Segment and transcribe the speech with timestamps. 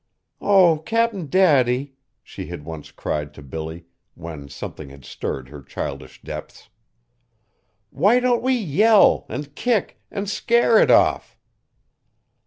[0.41, 0.79] "Oh!
[0.79, 1.93] Cap'n Daddy,"
[2.23, 3.85] she had once cried to Billy,
[4.15, 6.69] when something had stirred her childish depths,
[7.91, 11.37] "why don't we yell, and kick and scare it off?"